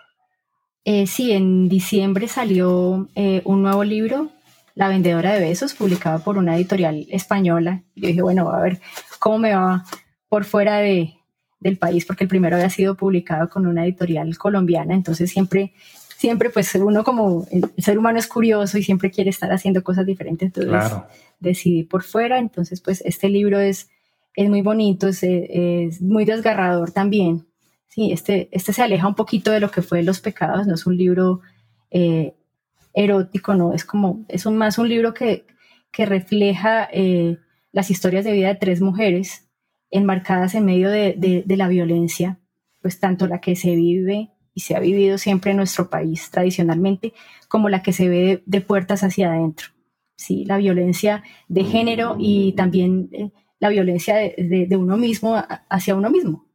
[0.84, 3.08] Eh, sí, en diciembre salió
[3.44, 4.30] un nuevo libro,
[4.74, 7.84] La vendedora de besos, publicado por una editorial española.
[7.96, 8.80] Yo dije, bueno, a ver
[9.20, 9.84] cómo me va
[10.34, 11.14] por fuera de,
[11.60, 15.74] del país, porque el primero había sido publicado con una editorial colombiana, entonces siempre,
[16.18, 20.08] siempre pues uno como el ser humano es curioso y siempre quiere estar haciendo cosas
[20.08, 20.92] diferentes, entonces
[21.40, 23.92] decidí por fuera, entonces pues este libro es,
[24.36, 27.46] es muy bonito, es, es muy desgarrador también,
[27.88, 30.88] sí, este, este se aleja un poquito de lo que fue Los Pecados, no es
[30.88, 31.42] un libro
[31.92, 32.34] eh,
[32.96, 35.46] erótico, no, es como, es un, más un libro que,
[35.92, 37.38] que refleja eh,
[37.72, 39.44] las historias de vida de tres mujeres,
[39.94, 42.40] enmarcadas en medio de, la violencia,
[42.82, 47.14] pues tanto la que se vive y se ha vivido siempre en nuestro país tradicionalmente,
[47.48, 49.68] como la que se ve de, puertas hacia adentro.
[50.16, 50.46] ¿sí?
[50.46, 55.36] La violencia de género y también eh, la violencia de, uno mismo
[55.70, 56.46] hacia uno mismo.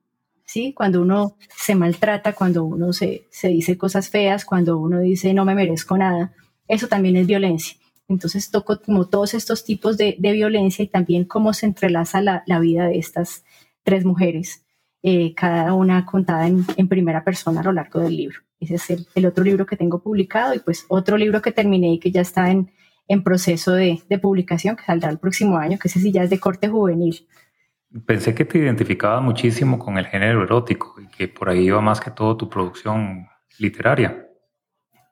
[0.44, 0.72] ¿sí?
[0.74, 5.44] Cuando uno se maltrata, cuando uno se, se dice cosas feas, cuando uno dice no
[5.44, 6.32] me merezco nada,
[6.66, 7.77] eso también es violencia.
[8.08, 12.86] Entonces toco como todos estos tipos de, violencia y también cómo se entrelaza la, vida
[12.86, 13.44] de estas
[13.82, 14.64] tres mujeres,
[15.02, 18.38] eh, cada una contada en, primera persona a lo largo del libro.
[18.60, 22.00] Ese es el, otro libro que tengo publicado y pues otro libro que terminé y
[22.00, 22.70] que ya está en,
[23.22, 26.68] proceso de, publicación, que saldrá el próximo año, que ese sí ya es de corte
[26.68, 27.26] juvenil.
[28.06, 32.00] Pensé que te identificaba muchísimo con el género erótico y que por ahí iba más
[32.00, 34.27] que todo tu producción literaria.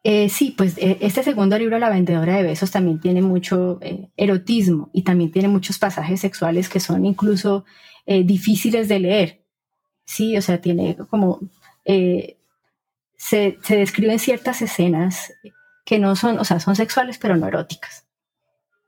[0.09, 4.09] Eh, sí, pues eh, este segundo libro, La vendedora de besos, también tiene mucho eh,
[4.17, 7.65] erotismo y también tiene muchos pasajes sexuales que son incluso
[8.07, 9.45] difíciles de leer.
[10.05, 11.41] Sí, o sea, tiene como...
[11.85, 12.39] Se,
[13.17, 15.33] se, describen ciertas escenas
[15.85, 18.07] que no son, o sea, son sexuales pero no eróticas.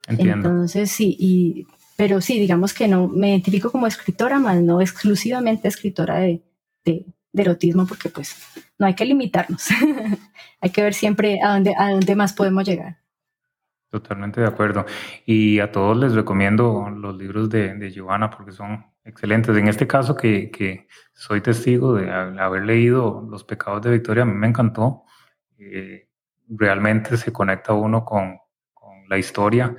[0.07, 0.47] Entiendo.
[0.47, 1.67] Entonces, sí, y,
[1.97, 6.41] pero sí, digamos que no, me identifico como escritora, más no exclusivamente escritora de,
[6.85, 8.37] de erotismo porque pues
[8.79, 9.67] no hay que limitarnos,
[10.61, 12.97] hay que ver siempre a dónde, a dónde más podemos llegar.
[13.89, 14.85] Totalmente de acuerdo.
[15.25, 19.55] Y a todos les recomiendo los libros de, de Giovanna porque son excelentes.
[19.57, 24.33] En este caso que, soy testigo de haber leído Los pecados de Victoria, a mí
[24.33, 25.03] me encantó.
[25.57, 26.07] Eh,
[26.47, 28.37] realmente se conecta uno con,
[28.73, 29.75] con, la historia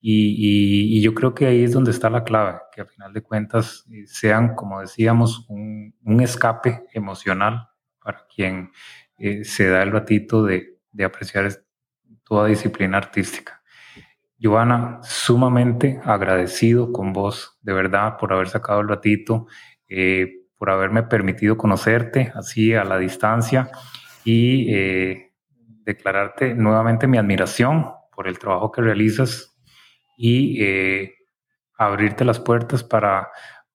[0.00, 3.84] Y, yo creo que ahí es donde está la clave, que a final de cuentas
[3.90, 7.68] eh, sean, como decíamos, un, escape emocional
[8.12, 8.70] para quien
[9.18, 11.50] eh, se da el ratito de, de apreciar
[12.24, 13.62] toda disciplina artística.
[14.40, 19.46] Joana, sumamente agradecido con vos, de verdad, por haber sacado el ratito,
[19.88, 23.70] eh, por haberme permitido conocerte así a la distancia
[24.24, 24.70] y
[25.84, 29.56] declararte nuevamente mi admiración por el trabajo que realizas
[30.22, 31.14] y eh,
[31.78, 33.30] abrirte las puertas para,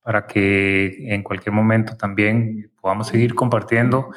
[0.06, 4.12] para que en cualquier momento también podamos seguir compartiendo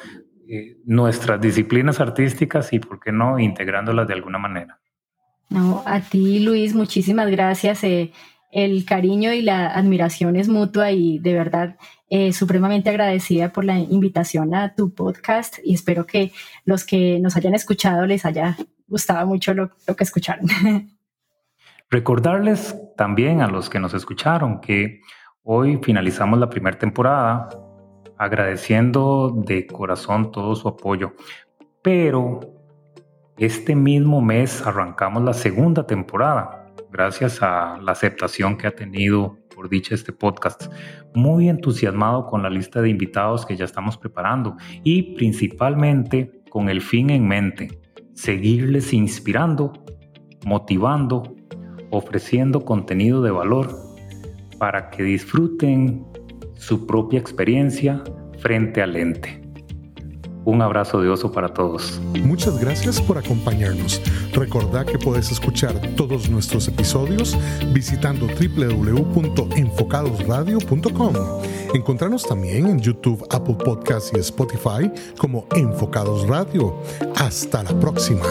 [0.47, 4.79] eh, nuestras disciplinas artísticas y, ¿por qué no?, integrándolas de alguna manera.
[5.49, 7.83] No, a ti, Luis, muchísimas gracias.
[7.83, 8.11] Eh,
[8.51, 11.75] el cariño y la admiración es mutua y de verdad
[12.31, 16.31] supremamente agradecida por la invitación a tu podcast y espero que
[16.65, 20.47] los que nos hayan escuchado les haya gustado mucho lo, lo que escucharon.
[21.91, 25.01] Recordarles también a los que nos escucharon que
[25.51, 27.49] hoy finalizamos la primera temporada
[28.19, 31.13] agradeciendo de corazón todo su apoyo,
[31.81, 32.39] pero
[33.35, 39.69] este mismo mes arrancamos la segunda temporada gracias a la aceptación que ha tenido por
[39.69, 40.71] dicha este podcast.
[41.15, 46.79] Muy entusiasmado con la lista de invitados que ya estamos preparando y principalmente con el
[46.79, 47.81] fin en mente,
[48.13, 49.73] seguirles inspirando,
[50.45, 51.23] motivando
[51.91, 53.88] ofreciendo contenido de valor
[54.59, 56.05] para que disfruten
[56.55, 58.03] su propia experiencia
[58.39, 59.41] frente al ente.
[60.45, 61.99] Un abrazo de oso para todos.
[62.23, 64.01] Muchas gracias por acompañarnos.
[64.33, 67.37] Recordá que puedes escuchar todos nuestros episodios
[67.73, 71.15] visitando www.enfocadosradio.com.
[71.73, 76.77] Encontrarnos también en YouTube, Apple Podcasts y Spotify como Enfocados Radio.
[77.15, 78.25] Hasta la próxima.